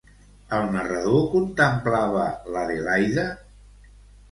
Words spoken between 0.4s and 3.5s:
El narrador contemplava l'Adelaida?